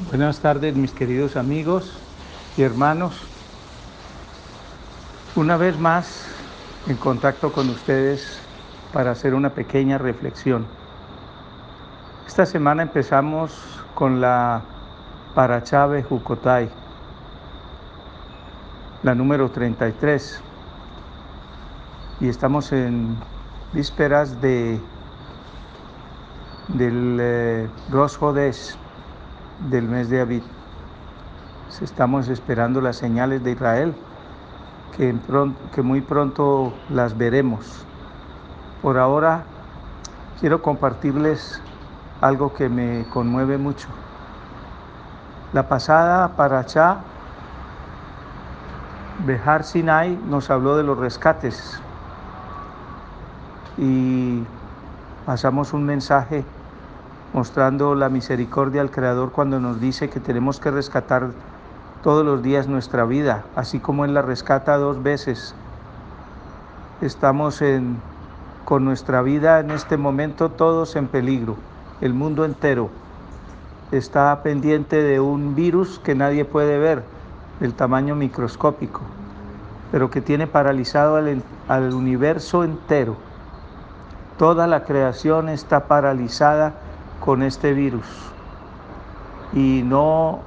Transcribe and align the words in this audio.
Buenas 0.00 0.40
tardes 0.40 0.74
mis 0.74 0.92
queridos 0.92 1.36
amigos 1.36 1.96
y 2.56 2.62
hermanos. 2.62 3.14
Una 5.36 5.56
vez 5.56 5.78
más 5.78 6.26
en 6.88 6.96
contacto 6.96 7.52
con 7.52 7.70
ustedes 7.70 8.40
para 8.92 9.12
hacer 9.12 9.34
una 9.34 9.50
pequeña 9.50 9.96
reflexión. 9.96 10.66
Esta 12.26 12.44
semana 12.44 12.82
empezamos 12.82 13.56
con 13.94 14.20
la 14.20 14.62
Parachave 15.36 16.02
Jucotay, 16.02 16.68
la 19.04 19.14
número 19.14 19.48
33. 19.48 20.42
Y 22.20 22.28
estamos 22.28 22.72
en 22.72 23.16
vísperas 23.72 24.40
de 24.40 24.80
del 26.66 27.18
eh, 27.20 27.68
Rosh 27.90 28.16
del 29.70 29.88
mes 29.88 30.10
de 30.10 30.20
Abid. 30.20 30.42
Estamos 31.80 32.28
esperando 32.28 32.80
las 32.80 32.96
señales 32.96 33.42
de 33.42 33.52
Israel, 33.52 33.94
que, 34.96 35.14
que 35.74 35.82
muy 35.82 36.00
pronto 36.00 36.72
las 36.90 37.16
veremos. 37.16 37.84
Por 38.82 38.98
ahora 38.98 39.42
quiero 40.40 40.62
compartirles 40.62 41.60
algo 42.20 42.52
que 42.54 42.68
me 42.68 43.06
conmueve 43.12 43.58
mucho. 43.58 43.88
La 45.52 45.68
pasada 45.68 46.28
Parachá, 46.36 46.98
Behar 49.26 49.64
Sinai 49.64 50.18
nos 50.28 50.50
habló 50.50 50.76
de 50.76 50.82
los 50.82 50.98
rescates 50.98 51.80
y 53.78 54.42
pasamos 55.24 55.72
un 55.72 55.84
mensaje 55.84 56.44
mostrando 57.34 57.94
la 57.96 58.08
misericordia 58.08 58.80
al 58.80 58.92
Creador 58.92 59.32
cuando 59.32 59.60
nos 59.60 59.80
dice 59.80 60.08
que 60.08 60.20
tenemos 60.20 60.60
que 60.60 60.70
rescatar 60.70 61.30
todos 62.02 62.24
los 62.24 62.42
días 62.42 62.68
nuestra 62.68 63.04
vida, 63.04 63.44
así 63.56 63.80
como 63.80 64.04
Él 64.04 64.14
la 64.14 64.22
rescata 64.22 64.78
dos 64.78 65.02
veces. 65.02 65.54
Estamos 67.00 67.60
en, 67.60 67.98
con 68.64 68.84
nuestra 68.84 69.20
vida 69.20 69.58
en 69.58 69.72
este 69.72 69.96
momento 69.96 70.48
todos 70.48 70.94
en 70.94 71.08
peligro, 71.08 71.56
el 72.00 72.14
mundo 72.14 72.44
entero 72.44 72.88
está 73.90 74.42
pendiente 74.42 75.02
de 75.02 75.20
un 75.20 75.54
virus 75.54 75.98
que 75.98 76.14
nadie 76.14 76.44
puede 76.44 76.78
ver, 76.78 77.02
del 77.60 77.74
tamaño 77.74 78.14
microscópico, 78.14 79.00
pero 79.92 80.10
que 80.10 80.20
tiene 80.20 80.46
paralizado 80.46 81.16
al, 81.16 81.42
al 81.68 81.94
universo 81.94 82.64
entero. 82.64 83.16
Toda 84.38 84.66
la 84.66 84.84
creación 84.84 85.48
está 85.48 85.86
paralizada 85.86 86.74
con 87.24 87.42
este 87.42 87.72
virus 87.72 88.06
y 89.54 89.82
no 89.84 90.40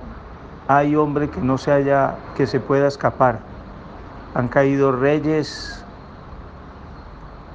hay 0.67 0.95
hombre 0.95 1.29
que 1.29 1.41
no 1.41 1.57
se 1.57 1.71
haya 1.71 2.15
que 2.35 2.45
se 2.45 2.59
pueda 2.59 2.87
escapar. 2.87 3.39
Han 4.35 4.47
caído 4.47 4.91
reyes, 4.91 5.83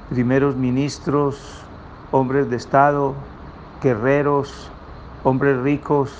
primeros 0.09 0.55
ministros, 0.55 1.63
hombres 2.11 2.49
de 2.49 2.57
estado, 2.57 3.13
guerreros, 3.81 4.69
hombres 5.23 5.57
ricos 5.59 6.11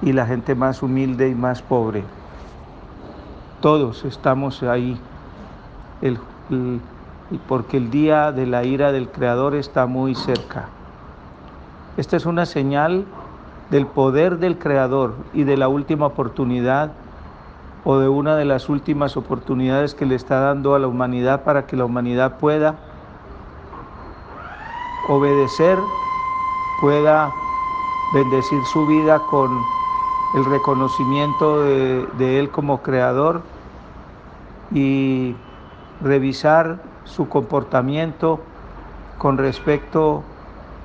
y 0.00 0.12
la 0.12 0.24
gente 0.24 0.54
más 0.54 0.82
humilde 0.82 1.28
y 1.28 1.34
más 1.34 1.60
pobre. 1.60 2.04
Todos 3.60 4.04
estamos 4.04 4.62
ahí, 4.62 4.98
porque 7.48 7.76
el 7.76 7.90
día 7.90 8.32
de 8.32 8.46
la 8.46 8.64
ira 8.64 8.92
del 8.92 9.10
Creador 9.10 9.54
está 9.54 9.86
muy 9.86 10.14
cerca. 10.14 10.68
Esta 11.96 12.16
es 12.16 12.26
una 12.26 12.44
señal 12.44 13.04
del 13.70 13.86
poder 13.86 14.38
del 14.38 14.58
Creador 14.58 15.14
y 15.32 15.44
de 15.44 15.56
la 15.56 15.68
última 15.68 16.06
oportunidad 16.06 16.90
o 17.84 17.98
de 17.98 18.08
una 18.08 18.34
de 18.34 18.44
las 18.44 18.68
últimas 18.68 19.16
oportunidades 19.16 19.94
que 19.94 20.04
le 20.04 20.16
está 20.16 20.40
dando 20.40 20.74
a 20.74 20.80
la 20.80 20.88
humanidad 20.88 21.44
para 21.44 21.66
que 21.66 21.76
la 21.76 21.84
humanidad 21.84 22.38
pueda 22.38 22.74
obedecer, 25.08 25.78
pueda 26.80 27.30
bendecir 28.14 28.64
su 28.72 28.86
vida 28.86 29.20
con 29.30 29.50
el 30.34 30.44
reconocimiento 30.46 31.62
de, 31.62 32.38
Él 32.40 32.50
como 32.50 32.82
Creador 32.82 33.42
y 34.72 35.36
revisar 36.02 36.78
su 37.04 37.28
comportamiento 37.28 38.40
con 39.18 39.38
respecto 39.38 40.24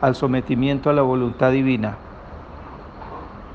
al 0.01 0.15
sometimiento 0.15 0.89
a 0.89 0.93
la 0.93 1.01
voluntad 1.01 1.51
divina. 1.51 1.97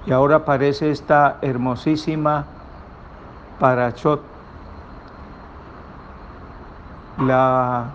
Y 0.07 0.13
ahora 0.13 0.37
aparece 0.37 0.91
esta 0.91 1.39
hermosísima 1.41 2.45
Parachot, 3.59 4.21
la, 7.19 7.87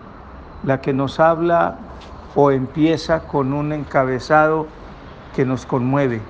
la 0.64 0.82
que 0.82 0.94
nos 0.94 1.20
habla 1.20 1.78
o 2.36 2.52
empieza 2.52 3.22
con 3.22 3.54
un 3.54 3.74
encabezado 3.74 4.68
que 5.36 5.46
nos 5.46 5.66
conmueve. 5.66 6.22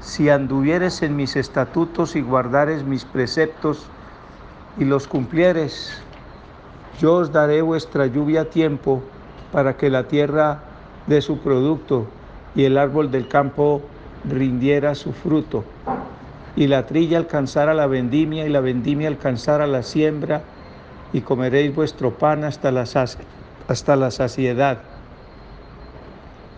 Si 0.00 0.30
anduvieres 0.30 1.02
en 1.02 1.16
mis 1.16 1.36
estatutos 1.36 2.16
y 2.16 2.22
guardares 2.22 2.84
mis 2.84 3.04
preceptos 3.04 3.86
y 4.78 4.84
los 4.84 5.08
cumplieres, 5.08 6.00
yo 6.98 7.14
os 7.14 7.32
daré 7.32 7.60
vuestra 7.60 8.06
lluvia 8.06 8.42
a 8.42 8.44
tiempo 8.46 9.02
para 9.52 9.76
que 9.76 9.90
la 9.90 10.04
tierra 10.04 10.60
de 11.06 11.20
su 11.22 11.38
producto 11.38 12.06
y 12.54 12.64
el 12.64 12.78
árbol 12.78 13.10
del 13.10 13.28
campo 13.28 13.82
rindiera 14.28 14.94
su 14.94 15.12
fruto, 15.12 15.64
y 16.56 16.66
la 16.66 16.86
trilla 16.86 17.18
alcanzara 17.18 17.74
la 17.74 17.86
vendimia 17.86 18.46
y 18.46 18.48
la 18.48 18.60
vendimia 18.60 19.08
alcanzara 19.08 19.66
la 19.66 19.82
siembra, 19.82 20.42
y 21.12 21.20
comeréis 21.20 21.74
vuestro 21.74 22.10
pan 22.10 22.44
hasta 22.44 22.72
la, 22.72 22.84
hasta 23.68 23.96
la 23.96 24.10
saciedad, 24.10 24.78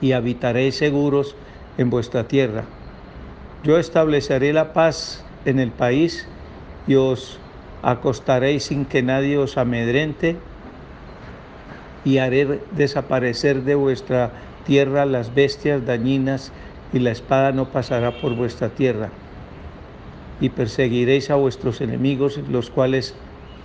y 0.01 0.13
habitaréis 0.13 0.77
seguros 0.77 1.35
en 1.77 1.91
vuestra 1.91 2.25
tierra. 2.25 2.65
Yo 3.65 3.79
estableceré 3.79 4.53
la 4.53 4.73
paz 4.73 5.25
en 5.45 5.59
el 5.59 5.71
país 5.71 6.27
y 6.87 6.95
os 6.95 7.39
acostaréis 7.83 8.65
sin 8.65 8.85
que 8.85 9.03
nadie 9.03 9.39
os 9.39 9.59
amedrente 9.59 10.37
y 12.09 12.17
haré 12.17 12.61
desaparecer 12.71 13.65
de 13.65 13.75
vuestra 13.75 14.31
tierra 14.65 15.05
las 15.05 15.35
bestias 15.35 15.85
dañinas 15.85 16.53
y 16.91 17.01
la 17.01 17.11
espada 17.11 17.53
no 17.53 17.67
pasará 17.67 18.13
por 18.19 18.35
vuestra 18.35 18.71
tierra. 18.71 19.11
Y 20.41 20.49
perseguiréis 20.49 21.29
a 21.29 21.35
vuestros 21.35 21.83
enemigos, 21.83 22.41
los 22.51 22.71
cuales 22.71 23.15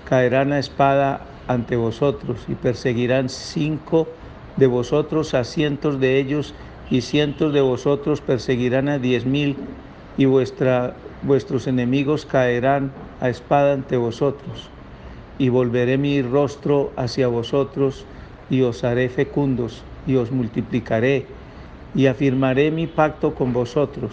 caerán 0.09 0.51
a 0.51 0.59
espada 0.59 1.21
ante 1.47 1.77
vosotros, 1.77 2.43
y 2.49 2.55
perseguirán 2.55 3.29
cinco 3.29 4.09
de 4.57 4.67
vosotros 4.67 5.35
a 5.35 5.45
cientos 5.45 6.01
de 6.01 6.19
ellos, 6.19 6.53
y 6.89 6.99
cientos 6.99 7.53
de 7.53 7.61
vosotros 7.61 8.19
perseguirán 8.19 8.89
a 8.89 8.99
diez 8.99 9.25
mil, 9.25 9.55
y 10.17 10.25
vuestra, 10.25 10.95
vuestros 11.21 11.65
enemigos 11.65 12.25
caerán 12.25 12.91
a 13.21 13.29
espada 13.29 13.71
ante 13.71 13.95
vosotros. 13.95 14.69
Y 15.39 15.47
volveré 15.47 15.97
mi 15.97 16.21
rostro 16.21 16.91
hacia 16.97 17.29
vosotros, 17.29 18.05
y 18.53 18.61
os 18.61 18.83
haré 18.83 19.09
fecundos 19.09 19.81
y 20.05 20.15
os 20.15 20.31
multiplicaré 20.31 21.25
y 21.95 22.05
afirmaré 22.05 22.69
mi 22.69 22.85
pacto 22.85 23.33
con 23.33 23.51
vosotros. 23.51 24.11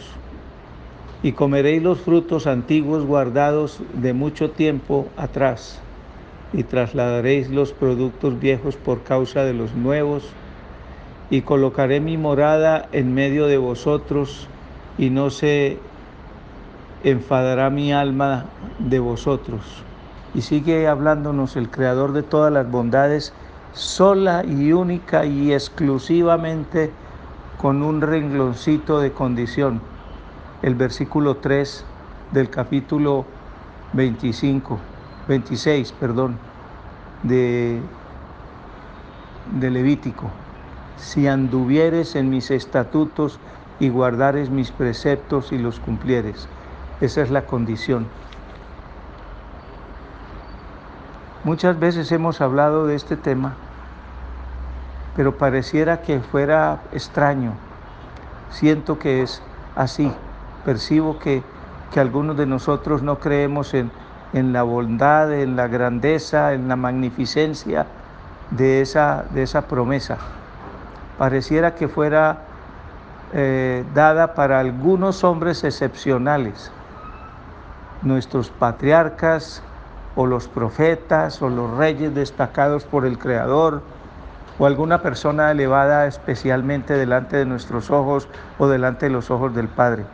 Y 1.22 1.32
comeréis 1.32 1.82
los 1.82 2.00
frutos 2.00 2.46
antiguos 2.46 3.04
guardados 3.04 3.80
de 3.92 4.14
mucho 4.14 4.50
tiempo 4.50 5.06
atrás 5.18 5.82
y 6.54 6.62
trasladaréis 6.62 7.50
los 7.50 7.74
productos 7.74 8.40
viejos 8.40 8.76
por 8.76 9.02
causa 9.02 9.44
de 9.44 9.52
los 9.52 9.74
nuevos 9.74 10.24
y 11.28 11.42
colocaré 11.42 12.00
mi 12.00 12.16
morada 12.16 12.88
en 12.92 13.12
medio 13.12 13.46
de 13.46 13.58
vosotros 13.58 14.48
y 14.96 15.10
no 15.10 15.28
se 15.28 15.76
enfadará 17.04 17.68
mi 17.68 17.92
alma 17.92 18.46
de 18.78 19.00
vosotros. 19.00 19.60
Y 20.34 20.40
sigue 20.40 20.88
hablándonos 20.88 21.56
el 21.56 21.68
creador 21.68 22.14
de 22.14 22.22
todas 22.22 22.50
las 22.50 22.70
bondades 22.70 23.34
sola 23.72 24.44
y 24.44 24.72
única 24.72 25.24
y 25.24 25.52
exclusivamente 25.52 26.90
con 27.60 27.82
un 27.82 28.00
rengloncito 28.00 29.00
de 29.00 29.12
condición. 29.12 29.80
El 30.62 30.74
versículo 30.74 31.36
3 31.36 31.84
del 32.32 32.50
capítulo 32.50 33.24
25, 33.92 34.78
26, 35.28 35.92
perdón, 35.92 36.36
de, 37.22 37.80
de 39.58 39.70
Levítico. 39.70 40.30
Si 40.96 41.26
anduvieres 41.26 42.14
en 42.14 42.30
mis 42.30 42.50
estatutos 42.50 43.38
y 43.80 43.88
guardares 43.88 44.50
mis 44.50 44.70
preceptos 44.70 45.52
y 45.52 45.58
los 45.58 45.80
cumplieres. 45.80 46.46
Esa 47.00 47.22
es 47.22 47.30
la 47.30 47.46
condición. 47.46 48.06
Muchas 51.42 51.78
veces 51.80 52.12
hemos 52.12 52.42
hablado 52.42 52.86
de 52.86 52.94
este 52.94 53.16
tema, 53.16 53.54
pero 55.16 55.38
pareciera 55.38 56.02
que 56.02 56.20
fuera 56.20 56.80
extraño. 56.92 57.52
Siento 58.50 58.98
que 58.98 59.22
es 59.22 59.42
así. 59.74 60.12
percibo 60.66 61.18
que, 61.18 61.42
que 61.92 62.00
algunos 62.00 62.36
de 62.36 62.44
nosotros 62.44 63.02
no 63.02 63.18
creemos 63.18 63.72
en, 63.72 63.90
en 64.34 64.52
la 64.52 64.64
bondad, 64.64 65.32
en 65.32 65.56
la 65.56 65.66
grandeza, 65.66 66.52
en 66.52 66.68
la 66.68 66.76
magnificencia 66.76 67.86
de 68.50 68.82
esa, 68.82 69.24
de 69.30 69.42
esa 69.42 69.62
promesa. 69.62 70.18
Pareciera 71.16 71.74
que 71.74 71.88
fuera 71.88 72.40
eh, 73.32 73.82
dada 73.94 74.34
para 74.34 74.60
algunos 74.60 75.24
hombres 75.24 75.64
excepcionales, 75.64 76.70
nuestros 78.02 78.50
patriarcas 78.50 79.62
o 80.20 80.26
los 80.26 80.48
profetas 80.48 81.40
o 81.40 81.48
los 81.48 81.78
reyes 81.78 82.14
destacados 82.14 82.84
por 82.84 83.06
el 83.06 83.18
Creador 83.18 83.80
o 84.58 84.66
alguna 84.66 85.00
persona 85.00 85.50
elevada 85.50 86.06
especialmente 86.06 86.92
delante 86.92 87.38
de 87.38 87.46
nuestros 87.46 87.90
ojos 87.90 88.28
o 88.58 88.68
delante 88.68 89.06
de 89.06 89.12
los 89.12 89.30
ojos 89.30 89.54
del 89.54 89.68
Padre. 89.68 90.04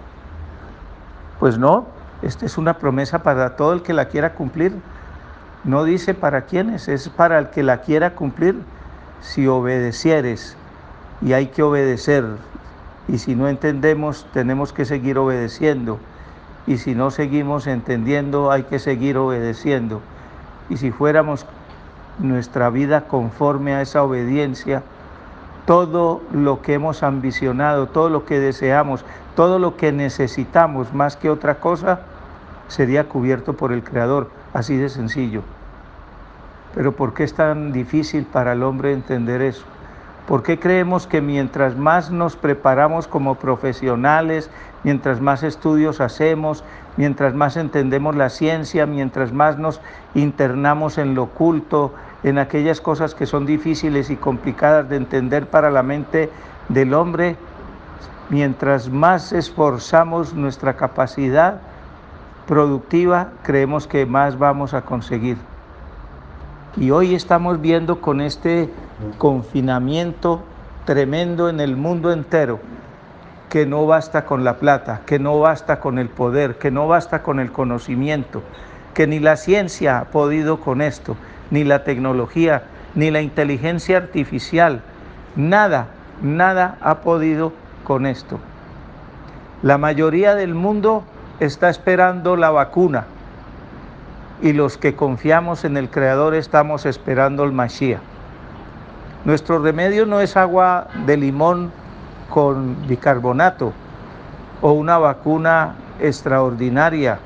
Pues 1.40 1.58
no, 1.58 1.88
esta 2.22 2.46
es 2.46 2.56
una 2.56 2.78
promesa 2.78 3.24
para 3.24 3.56
todo 3.56 3.72
el 3.72 3.82
que 3.82 3.94
la 3.94 4.04
quiera 4.04 4.34
cumplir. 4.34 4.80
No 5.64 5.82
dice 5.82 6.14
para 6.14 6.42
quiénes, 6.42 6.86
es 6.86 7.08
para 7.08 7.40
el 7.40 7.50
que 7.50 7.64
la 7.64 7.80
quiera 7.80 8.14
cumplir. 8.14 8.62
Si 9.22 9.48
obedecieres, 9.48 10.56
y 11.20 11.32
hay 11.32 11.48
que 11.48 11.64
obedecer, 11.64 12.24
y 13.08 13.18
si 13.18 13.34
no 13.34 13.48
entendemos, 13.48 14.24
tenemos 14.32 14.72
que 14.72 14.84
seguir 14.84 15.18
obedeciendo. 15.18 15.98
Y 16.66 16.78
si 16.78 16.94
no 16.94 17.10
seguimos 17.10 17.66
entendiendo, 17.66 18.50
hay 18.50 18.64
que 18.64 18.78
seguir 18.78 19.18
obedeciendo. 19.18 20.00
Y 20.68 20.78
si 20.78 20.90
fuéramos 20.90 21.46
nuestra 22.18 22.70
vida 22.70 23.02
conforme 23.02 23.74
a 23.74 23.82
esa 23.82 24.02
obediencia, 24.02 24.82
todo 25.66 26.22
lo 26.32 26.62
que 26.62 26.74
hemos 26.74 27.02
ambicionado, 27.02 27.88
todo 27.88 28.08
lo 28.08 28.24
que 28.24 28.40
deseamos, 28.40 29.04
todo 29.34 29.58
lo 29.58 29.76
que 29.76 29.92
necesitamos 29.92 30.94
más 30.94 31.16
que 31.16 31.30
otra 31.30 31.60
cosa, 31.60 32.00
sería 32.68 33.08
cubierto 33.08 33.54
por 33.54 33.72
el 33.72 33.82
Creador, 33.84 34.30
así 34.52 34.76
de 34.76 34.88
sencillo. 34.88 35.42
Pero 36.74 36.92
¿por 36.92 37.14
qué 37.14 37.24
es 37.24 37.34
tan 37.34 37.72
difícil 37.72 38.24
para 38.24 38.52
el 38.52 38.62
hombre 38.62 38.92
entender 38.92 39.42
eso? 39.42 39.64
¿Por 40.26 40.42
qué 40.42 40.58
creemos 40.58 41.06
que 41.06 41.20
mientras 41.20 41.76
más 41.76 42.10
nos 42.10 42.34
preparamos 42.34 43.06
como 43.06 43.36
profesionales, 43.36 44.50
mientras 44.82 45.20
más 45.20 45.44
estudios 45.44 46.00
hacemos, 46.00 46.64
mientras 46.96 47.32
más 47.34 47.56
entendemos 47.56 48.16
la 48.16 48.28
ciencia, 48.28 48.86
mientras 48.86 49.32
más 49.32 49.56
nos 49.56 49.80
internamos 50.14 50.98
en 50.98 51.14
lo 51.14 51.24
oculto, 51.24 51.94
en 52.24 52.38
aquellas 52.38 52.80
cosas 52.80 53.14
que 53.14 53.26
son 53.26 53.46
difíciles 53.46 54.10
y 54.10 54.16
complicadas 54.16 54.88
de 54.88 54.96
entender 54.96 55.46
para 55.46 55.70
la 55.70 55.84
mente 55.84 56.28
del 56.68 56.92
hombre, 56.92 57.36
mientras 58.28 58.88
más 58.90 59.32
esforzamos 59.32 60.34
nuestra 60.34 60.74
capacidad 60.74 61.60
productiva, 62.48 63.28
creemos 63.44 63.86
que 63.86 64.06
más 64.06 64.38
vamos 64.38 64.74
a 64.74 64.82
conseguir. 64.82 65.36
Y 66.76 66.90
hoy 66.90 67.14
estamos 67.14 67.60
viendo 67.60 68.00
con 68.00 68.20
este 68.20 68.70
confinamiento 69.18 70.42
tremendo 70.84 71.48
en 71.48 71.60
el 71.60 71.76
mundo 71.76 72.12
entero, 72.12 72.60
que 73.48 73.66
no 73.66 73.86
basta 73.86 74.24
con 74.24 74.44
la 74.44 74.56
plata, 74.58 75.02
que 75.06 75.18
no 75.18 75.38
basta 75.40 75.80
con 75.80 75.98
el 75.98 76.08
poder, 76.08 76.56
que 76.58 76.70
no 76.70 76.88
basta 76.88 77.22
con 77.22 77.40
el 77.40 77.52
conocimiento, 77.52 78.42
que 78.94 79.06
ni 79.06 79.18
la 79.18 79.36
ciencia 79.36 79.98
ha 79.98 80.04
podido 80.06 80.60
con 80.60 80.80
esto, 80.80 81.16
ni 81.50 81.64
la 81.64 81.84
tecnología, 81.84 82.62
ni 82.94 83.10
la 83.10 83.20
inteligencia 83.20 83.98
artificial, 83.98 84.80
nada, 85.36 85.88
nada 86.22 86.78
ha 86.80 87.00
podido 87.00 87.52
con 87.84 88.06
esto. 88.06 88.38
La 89.62 89.78
mayoría 89.78 90.34
del 90.34 90.54
mundo 90.54 91.04
está 91.40 91.68
esperando 91.68 92.36
la 92.36 92.50
vacuna 92.50 93.04
y 94.42 94.52
los 94.52 94.76
que 94.76 94.94
confiamos 94.94 95.64
en 95.64 95.76
el 95.76 95.88
Creador 95.90 96.34
estamos 96.34 96.86
esperando 96.86 97.44
el 97.44 97.52
Mashiach. 97.52 98.15
Nuestro 99.26 99.58
remedio 99.58 100.06
no 100.06 100.20
es 100.20 100.36
agua 100.36 100.86
de 101.04 101.16
limón 101.16 101.72
con 102.30 102.86
bicarbonato 102.86 103.72
o 104.62 104.70
una 104.70 104.98
vacuna 104.98 105.74
extraordinaria. 105.98 107.18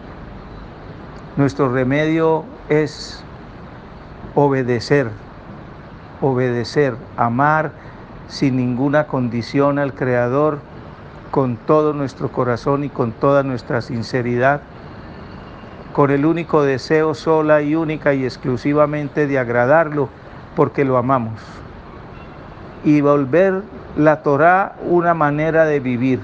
Nuestro 1.37 1.71
remedio 1.71 2.47
es 2.71 3.23
obedecer, 4.35 5.11
obedecer, 6.23 6.97
amar 7.19 7.73
sin 8.29 8.57
ninguna 8.57 9.07
condición 9.07 9.79
al 9.79 9.93
Creador 9.93 10.61
con 11.31 11.59
todo 11.59 11.93
nuestro 11.93 12.33
corazón 12.33 12.83
y 12.83 12.89
con 12.89 13.13
toda 13.13 13.43
nuestra 13.43 13.83
sinceridad, 13.83 14.63
con 15.93 16.11
el 16.11 16.25
único 16.25 16.63
deseo 16.63 17.13
sola 17.13 17.61
y 17.61 17.75
única 17.75 18.15
y 18.15 18.25
exclusivamente 18.25 19.27
de 19.27 19.39
agradarlo 19.39 20.09
porque 20.57 20.87
lo 20.87 20.97
amamos 20.97 21.39
y 22.85 23.01
volver 23.01 23.63
la 23.97 24.23
Torá 24.23 24.77
una 24.85 25.15
manera 25.15 25.65
de 25.65 25.81
vivir. 25.81 26.21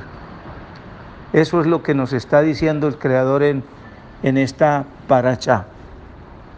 Eso 1.33 1.61
es 1.61 1.67
lo 1.67 1.83
que 1.83 1.95
nos 1.95 2.13
está 2.13 2.41
diciendo 2.41 2.89
el 2.89 2.97
Creador 2.97 3.43
en, 3.43 3.63
en 4.23 4.39
esta 4.39 4.85
paracha. 5.09 5.67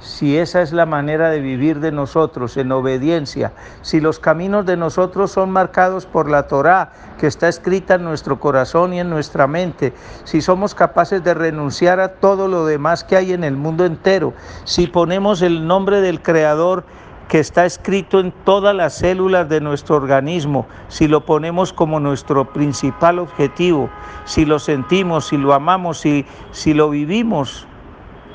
Si 0.00 0.38
esa 0.38 0.62
es 0.62 0.72
la 0.72 0.86
manera 0.86 1.28
de 1.28 1.40
vivir 1.40 1.80
de 1.80 1.90
nosotros, 1.90 2.56
en 2.56 2.70
obediencia, 2.70 3.50
si 3.82 4.00
los 4.00 4.20
caminos 4.20 4.64
de 4.64 4.76
nosotros 4.76 5.32
son 5.32 5.50
marcados 5.50 6.06
por 6.06 6.30
la 6.30 6.46
Torá 6.46 6.92
que 7.18 7.26
está 7.26 7.48
escrita 7.48 7.94
en 7.94 8.04
nuestro 8.04 8.38
corazón 8.38 8.92
y 8.92 9.00
en 9.00 9.10
nuestra 9.10 9.48
mente, 9.48 9.92
si 10.22 10.40
somos 10.40 10.76
capaces 10.76 11.24
de 11.24 11.34
renunciar 11.34 11.98
a 11.98 12.12
todo 12.12 12.46
lo 12.46 12.64
demás 12.64 13.02
que 13.02 13.16
hay 13.16 13.32
en 13.32 13.42
el 13.42 13.56
mundo 13.56 13.84
entero, 13.84 14.34
si 14.62 14.86
ponemos 14.86 15.42
el 15.42 15.66
nombre 15.66 16.00
del 16.00 16.22
Creador 16.22 16.84
que 17.28 17.38
está 17.38 17.66
escrito 17.66 18.20
en 18.20 18.32
todas 18.32 18.74
las 18.74 18.94
células 18.94 19.48
de 19.48 19.60
nuestro 19.60 19.96
organismo, 19.96 20.66
si 20.88 21.06
lo 21.06 21.26
ponemos 21.26 21.74
como 21.74 22.00
nuestro 22.00 22.46
principal 22.52 23.18
objetivo, 23.18 23.90
si 24.24 24.46
lo 24.46 24.58
sentimos, 24.58 25.26
si 25.26 25.36
lo 25.36 25.52
amamos, 25.52 25.98
si, 25.98 26.24
si 26.50 26.72
lo 26.72 26.88
vivimos, 26.88 27.66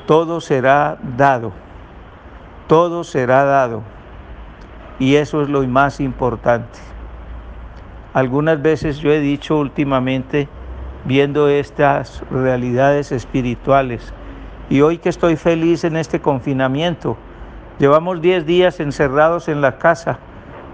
todo 0.06 0.40
será 0.40 0.96
dado, 1.16 1.52
todo 2.68 3.02
será 3.02 3.44
dado. 3.44 3.82
Y 5.00 5.16
eso 5.16 5.42
es 5.42 5.48
lo 5.48 5.66
más 5.66 5.98
importante. 5.98 6.78
Algunas 8.12 8.62
veces 8.62 8.98
yo 8.98 9.10
he 9.10 9.18
dicho 9.18 9.58
últimamente, 9.58 10.48
viendo 11.04 11.48
estas 11.48 12.22
realidades 12.30 13.10
espirituales, 13.10 14.14
y 14.70 14.82
hoy 14.82 14.98
que 14.98 15.08
estoy 15.08 15.34
feliz 15.34 15.82
en 15.82 15.96
este 15.96 16.20
confinamiento, 16.20 17.16
Llevamos 17.78 18.20
10 18.20 18.46
días 18.46 18.78
encerrados 18.78 19.48
en 19.48 19.60
la 19.60 19.78
casa 19.78 20.18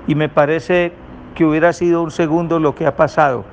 y 0.07 0.14
me 0.14 0.28
parece 0.28 0.92
que 1.35 1.45
hubiera 1.45 1.73
sido 1.73 2.02
un 2.02 2.11
segundo 2.11 2.59
lo 2.59 2.75
que 2.75 2.87
ha 2.87 2.97
pasado. 2.97 3.45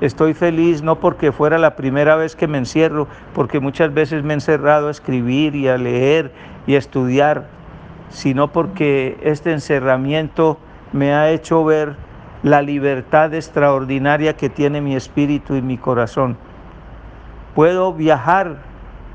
Estoy 0.00 0.34
feliz 0.34 0.82
no 0.82 0.98
porque 0.98 1.30
fuera 1.30 1.58
la 1.58 1.76
primera 1.76 2.16
vez 2.16 2.34
que 2.34 2.48
me 2.48 2.58
encierro, 2.58 3.06
porque 3.34 3.60
muchas 3.60 3.92
veces 3.94 4.24
me 4.24 4.32
he 4.32 4.34
encerrado 4.34 4.88
a 4.88 4.90
escribir 4.90 5.54
y 5.54 5.68
a 5.68 5.76
leer 5.76 6.32
y 6.66 6.74
a 6.74 6.78
estudiar, 6.78 7.46
sino 8.08 8.48
porque 8.50 9.18
este 9.22 9.52
encerramiento 9.52 10.58
me 10.92 11.14
ha 11.14 11.30
hecho 11.30 11.64
ver 11.64 11.96
la 12.42 12.62
libertad 12.62 13.32
extraordinaria 13.34 14.36
que 14.36 14.48
tiene 14.48 14.80
mi 14.80 14.96
espíritu 14.96 15.54
y 15.54 15.62
mi 15.62 15.78
corazón. 15.78 16.36
Puedo 17.54 17.92
viajar 17.92 18.56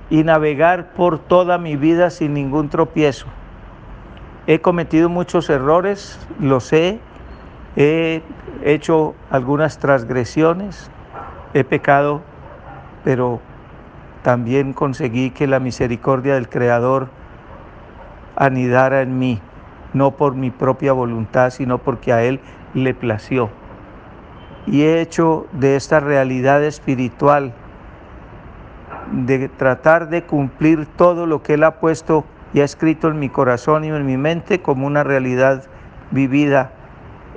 y 0.10 0.24
navegar 0.24 0.94
por 0.94 1.20
toda 1.20 1.58
mi 1.58 1.76
vida 1.76 2.10
sin 2.10 2.34
ningún 2.34 2.70
tropiezo. 2.70 3.28
He 4.46 4.62
cometido 4.62 5.10
muchos 5.10 5.50
errores, 5.50 6.20
lo 6.40 6.60
sé, 6.60 7.00
he 7.76 8.22
hecho 8.64 9.14
algunas 9.30 9.78
transgresiones, 9.78 10.90
he 11.54 11.64
pecado, 11.64 12.22
pero 13.04 13.42
también 14.24 14.74
conseguí 14.74 15.32
que 15.32 15.48
la 15.48 15.60
misericordia 15.60 16.36
del 16.36 16.50
Creador 16.50 17.10
anidara 18.36 19.02
en 19.02 19.20
mí, 19.20 19.42
no 19.94 20.12
por 20.12 20.36
mi 20.36 20.50
propia 20.50 20.94
voluntad, 20.94 21.50
sino 21.50 21.78
porque 21.80 22.14
a 22.14 22.24
Él 22.24 22.40
le 22.74 22.94
plació. 22.94 23.50
Y 24.66 24.84
he 24.84 25.02
hecho 25.02 25.48
de 25.54 25.76
esta 25.76 26.00
realidad 26.00 26.64
espiritual 26.64 27.54
de 29.12 29.50
tratar 29.50 30.10
de 30.10 30.24
cumplir 30.24 30.86
todo 30.86 31.26
lo 31.26 31.44
que 31.44 31.54
Él 31.54 31.64
ha 31.64 31.80
puesto 31.80 32.26
y 32.54 32.62
ha 32.62 32.64
escrito 32.64 33.10
en 33.10 33.20
mi 33.20 33.30
corazón 33.30 33.84
y 33.84 33.90
en 33.90 34.06
mi 34.06 34.18
mente 34.18 34.62
como 34.62 34.88
una 34.88 35.04
realidad 35.04 35.64
vivida 36.12 36.72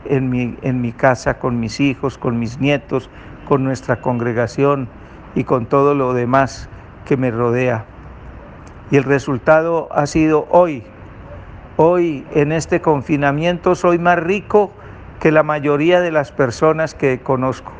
en 0.05 0.31
mi, 0.31 0.57
en 0.63 0.81
mi 0.81 0.93
casa, 0.93 1.39
con 1.39 1.61
mis 1.61 1.81
hijos, 1.81 2.19
con 2.19 2.39
mis 2.39 2.61
nietos, 2.61 3.11
con 3.49 3.65
nuestra 3.65 4.01
congregación 4.01 4.89
y 5.35 5.45
con 5.45 5.67
todo 5.67 5.95
lo 5.95 6.15
demás 6.15 6.69
que 7.05 7.17
me 7.17 7.31
rodea. 7.31 7.85
Y 8.91 8.97
el 8.97 9.05
resultado 9.05 9.89
ha 9.93 10.07
sido 10.07 10.47
hoy, 10.51 10.83
hoy 11.77 12.27
en 12.33 12.53
este 12.53 12.81
confinamiento 12.81 13.75
soy 13.75 13.99
más 13.99 14.19
rico 14.19 14.73
que 15.21 15.31
la 15.31 15.43
mayoría 15.43 16.01
de 16.01 16.11
las 16.11 16.33
personas 16.33 16.95
que 16.95 17.21
conozco. 17.21 17.73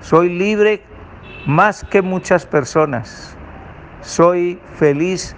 Soy 0.00 0.28
libre 0.28 0.82
más 1.46 1.84
que 1.84 2.00
muchas 2.00 2.46
personas. 2.46 3.36
Soy 4.00 4.58
feliz 4.76 5.36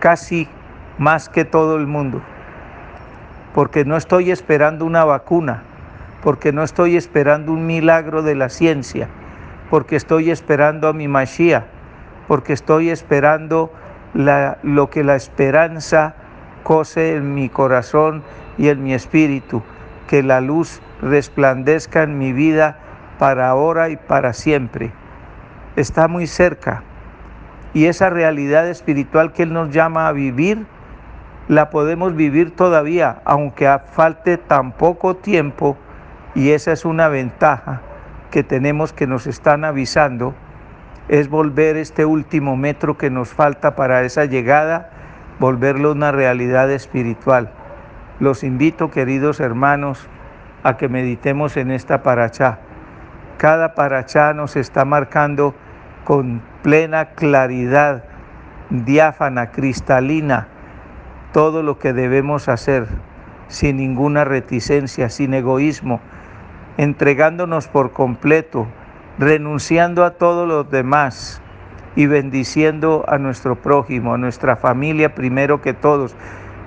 casi 0.00 0.48
más 0.98 1.28
que 1.28 1.44
todo 1.44 1.76
el 1.76 1.86
mundo, 1.86 2.20
porque 3.54 3.84
no 3.84 3.96
estoy 3.96 4.32
esperando 4.32 4.84
una 4.84 5.04
vacuna, 5.04 5.62
porque 6.22 6.52
no 6.52 6.64
estoy 6.64 6.96
esperando 6.96 7.52
un 7.52 7.64
milagro 7.64 8.22
de 8.22 8.34
la 8.34 8.48
ciencia, 8.48 9.08
porque 9.70 9.94
estoy 9.94 10.30
esperando 10.30 10.88
a 10.88 10.92
mi 10.92 11.06
Mashiach, 11.06 11.64
porque 12.26 12.52
estoy 12.52 12.90
esperando 12.90 13.72
lo 14.14 14.90
que 14.90 15.04
la 15.04 15.14
esperanza 15.14 16.14
cose 16.64 17.14
en 17.14 17.34
mi 17.34 17.48
corazón 17.48 18.24
y 18.58 18.68
en 18.68 18.82
mi 18.82 18.94
espíritu, 18.94 19.62
que 20.08 20.24
la 20.24 20.40
luz 20.40 20.80
resplandezca 21.02 22.02
en 22.02 22.18
mi 22.18 22.32
vida 22.32 22.78
para 23.20 23.48
ahora 23.48 23.90
y 23.90 23.96
para 23.96 24.32
siempre. 24.32 24.92
Está 25.76 26.08
muy 26.08 26.26
cerca. 26.26 26.82
Y 27.74 27.86
esa 27.86 28.08
realidad 28.08 28.68
espiritual 28.68 29.32
que 29.32 29.42
Él 29.42 29.52
nos 29.52 29.70
llama 29.70 30.08
a 30.08 30.12
vivir, 30.12 30.66
la 31.48 31.70
podemos 31.70 32.16
vivir 32.16 32.56
todavía, 32.56 33.20
aunque 33.24 33.70
falte 33.92 34.38
tan 34.38 34.72
poco 34.72 35.16
tiempo, 35.16 35.76
y 36.34 36.50
esa 36.50 36.72
es 36.72 36.84
una 36.84 37.08
ventaja 37.08 37.82
que 38.30 38.42
tenemos 38.42 38.92
que 38.92 39.06
nos 39.06 39.26
están 39.26 39.64
avisando, 39.64 40.34
es 41.08 41.28
volver 41.28 41.76
este 41.76 42.04
último 42.04 42.56
metro 42.56 42.98
que 42.98 43.10
nos 43.10 43.28
falta 43.28 43.76
para 43.76 44.02
esa 44.02 44.24
llegada, 44.24 44.90
volverlo 45.38 45.92
una 45.92 46.10
realidad 46.10 46.70
espiritual. 46.70 47.50
Los 48.18 48.42
invito, 48.42 48.90
queridos 48.90 49.40
hermanos, 49.40 50.08
a 50.62 50.76
que 50.76 50.88
meditemos 50.88 51.56
en 51.56 51.70
esta 51.70 52.02
paracha. 52.02 52.58
Cada 53.38 53.74
paracha 53.74 54.32
nos 54.32 54.56
está 54.56 54.84
marcando 54.84 55.54
con 56.06 56.40
plena 56.62 57.06
claridad, 57.16 58.04
diáfana, 58.70 59.50
cristalina, 59.50 60.46
todo 61.32 61.64
lo 61.64 61.80
que 61.80 61.92
debemos 61.92 62.48
hacer, 62.48 62.86
sin 63.48 63.78
ninguna 63.78 64.24
reticencia, 64.24 65.10
sin 65.10 65.34
egoísmo, 65.34 66.00
entregándonos 66.76 67.66
por 67.66 67.90
completo, 67.90 68.68
renunciando 69.18 70.04
a 70.04 70.12
todos 70.12 70.46
los 70.46 70.70
demás 70.70 71.42
y 71.96 72.06
bendiciendo 72.06 73.04
a 73.08 73.18
nuestro 73.18 73.56
prójimo, 73.56 74.14
a 74.14 74.18
nuestra 74.18 74.54
familia 74.54 75.12
primero 75.12 75.60
que 75.60 75.74
todos. 75.74 76.14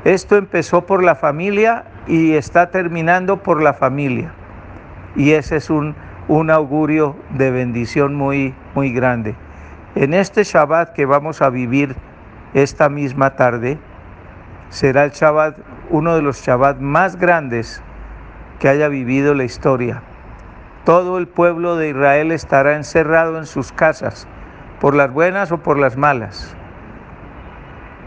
Esto 0.04 0.36
empezó 0.36 0.86
por 0.86 1.02
la 1.02 1.16
familia 1.16 1.86
y 2.08 2.34
está 2.34 2.72
terminando 2.72 3.38
por 3.38 3.62
la 3.62 3.72
familia. 3.72 4.34
Y 5.16 5.32
ese 5.32 5.56
es 5.56 5.70
un, 5.70 5.96
un 6.30 6.52
augurio 6.52 7.16
de 7.32 7.50
bendición 7.50 8.16
muy, 8.16 8.54
muy 8.76 8.94
grande. 8.94 9.36
En 9.96 10.14
este 10.14 10.44
Shabbat 10.44 10.94
que 10.94 11.06
vamos 11.06 11.42
a 11.42 11.50
vivir 11.50 11.96
esta 12.54 12.88
misma 12.88 13.36
tarde, 13.36 13.80
será 14.70 15.06
el 15.06 15.12
Shabbat, 15.12 15.58
uno 15.90 16.16
de 16.16 16.22
los 16.22 16.42
Shabbat 16.42 16.80
más 16.80 17.16
grandes 17.16 17.82
que 18.60 18.70
haya 18.70 18.88
vivido 18.90 19.34
la 19.34 19.44
historia. 19.44 20.04
Todo 20.86 21.18
el 21.18 21.28
pueblo 21.28 21.76
de 21.76 21.90
Israel 21.90 22.32
estará 22.32 22.76
encerrado 22.76 23.40
en 23.40 23.48
sus 23.48 23.72
casas, 23.72 24.28
por 24.80 24.96
las 24.96 25.12
buenas 25.12 25.52
o 25.52 25.58
por 25.58 25.80
las 25.80 25.98
malas. 25.98 26.56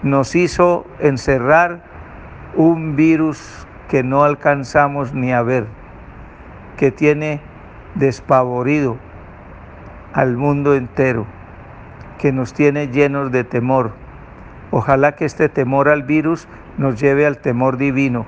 Nos 0.04 0.36
hizo 0.36 0.86
encerrar 1.00 1.82
un 2.54 2.94
virus 2.94 3.66
que 3.88 4.04
no 4.04 4.22
alcanzamos 4.22 5.12
ni 5.12 5.32
a 5.32 5.42
ver, 5.42 5.66
que 6.76 6.92
tiene 6.92 7.40
despavorido 7.94 8.96
al 10.12 10.36
mundo 10.36 10.74
entero, 10.74 11.26
que 12.18 12.32
nos 12.32 12.52
tiene 12.54 12.88
llenos 12.88 13.32
de 13.32 13.44
temor. 13.44 13.92
Ojalá 14.70 15.12
que 15.12 15.24
este 15.24 15.48
temor 15.48 15.88
al 15.88 16.02
virus 16.02 16.48
nos 16.78 17.00
lleve 17.00 17.26
al 17.26 17.38
temor 17.38 17.76
divino. 17.76 18.26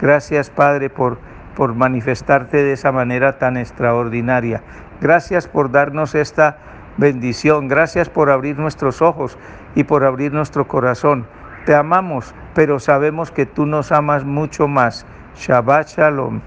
Gracias 0.00 0.50
Padre 0.50 0.90
por 0.90 1.18
por 1.54 1.74
manifestarte 1.74 2.62
de 2.62 2.72
esa 2.72 2.92
manera 2.92 3.38
tan 3.38 3.56
extraordinaria. 3.56 4.62
Gracias 5.00 5.48
por 5.48 5.70
darnos 5.70 6.14
esta 6.14 6.58
bendición. 6.96 7.68
Gracias 7.68 8.08
por 8.08 8.30
abrir 8.30 8.58
nuestros 8.58 9.02
ojos 9.02 9.36
y 9.74 9.84
por 9.84 10.04
abrir 10.04 10.32
nuestro 10.32 10.66
corazón. 10.66 11.26
Te 11.66 11.74
amamos, 11.74 12.34
pero 12.54 12.80
sabemos 12.80 13.30
que 13.30 13.46
tú 13.46 13.66
nos 13.66 13.92
amas 13.92 14.24
mucho 14.24 14.68
más. 14.68 15.04
Shabbat 15.36 15.88
Shalom. 15.88 16.40